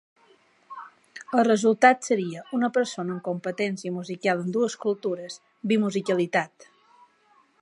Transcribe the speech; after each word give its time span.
El 1.39 1.41
resultat 1.47 2.09
seria 2.09 2.45
una 2.59 2.71
persona 2.79 3.15
amb 3.17 3.23
competència 3.29 3.95
musical 4.01 4.43
en 4.47 4.53
dues 4.59 4.81
cultures: 4.87 5.41
"bimusicalitat". 5.75 6.73